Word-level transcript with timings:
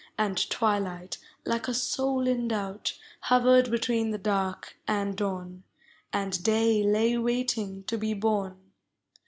And 0.17 0.49
twilight, 0.49 1.19
like 1.45 1.67
a 1.67 1.75
soul 1.75 2.25
in 2.25 2.47
doubt. 2.47 2.97
Hovered 3.19 3.69
between 3.69 4.09
the 4.09 4.17
dark 4.17 4.75
and 4.87 5.15
dawn, 5.15 5.61
And 6.11 6.41
day 6.43 6.81
lay 6.83 7.19
waiting 7.19 7.83
to 7.83 7.99
be 7.99 8.15
born; 8.15 8.49
4 8.49 8.49
POEMS 8.49 8.55
OF 8.55 8.55
HOME. 8.63 8.71